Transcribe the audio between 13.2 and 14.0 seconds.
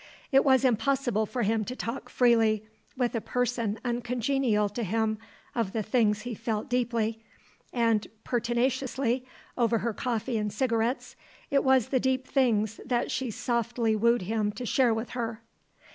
softly